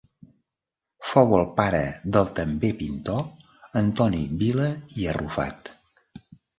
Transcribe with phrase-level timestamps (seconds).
[1.09, 1.83] Fou el pare
[2.17, 3.23] del també pintor
[3.85, 5.75] Antoni Vila i Arrufat.